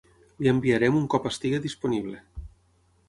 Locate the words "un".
1.01-1.05